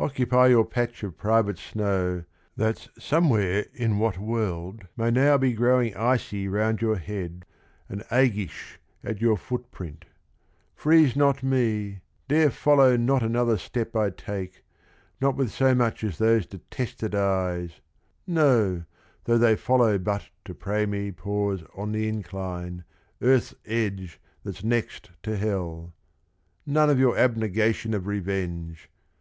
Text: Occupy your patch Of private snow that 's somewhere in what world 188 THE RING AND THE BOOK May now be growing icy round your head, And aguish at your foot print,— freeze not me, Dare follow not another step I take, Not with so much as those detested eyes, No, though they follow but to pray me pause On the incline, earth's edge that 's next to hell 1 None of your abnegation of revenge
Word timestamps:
Occupy 0.00 0.48
your 0.48 0.64
patch 0.64 1.04
Of 1.04 1.16
private 1.16 1.56
snow 1.56 2.24
that 2.56 2.88
's 2.88 2.88
somewhere 3.04 3.66
in 3.72 3.98
what 4.00 4.18
world 4.18 4.88
188 4.96 4.96
THE 4.96 4.98
RING 4.98 5.06
AND 5.06 5.14
THE 5.14 5.14
BOOK 5.14 5.14
May 5.14 5.20
now 5.20 5.38
be 5.38 5.52
growing 5.52 5.96
icy 5.96 6.48
round 6.48 6.82
your 6.82 6.96
head, 6.96 7.44
And 7.88 8.02
aguish 8.10 8.80
at 9.04 9.20
your 9.20 9.36
foot 9.36 9.70
print,— 9.70 10.06
freeze 10.74 11.14
not 11.14 11.44
me, 11.44 12.00
Dare 12.26 12.50
follow 12.50 12.96
not 12.96 13.22
another 13.22 13.56
step 13.56 13.94
I 13.94 14.10
take, 14.10 14.64
Not 15.20 15.36
with 15.36 15.52
so 15.52 15.72
much 15.72 16.02
as 16.02 16.18
those 16.18 16.46
detested 16.46 17.14
eyes, 17.14 17.80
No, 18.26 18.82
though 19.22 19.38
they 19.38 19.54
follow 19.54 19.98
but 19.98 20.30
to 20.46 20.52
pray 20.52 20.84
me 20.84 21.12
pause 21.12 21.62
On 21.76 21.92
the 21.92 22.08
incline, 22.08 22.82
earth's 23.22 23.54
edge 23.64 24.20
that 24.42 24.56
's 24.56 24.64
next 24.64 25.12
to 25.22 25.36
hell 25.36 25.92
1 26.64 26.72
None 26.74 26.90
of 26.90 26.98
your 26.98 27.16
abnegation 27.16 27.94
of 27.94 28.08
revenge 28.08 28.90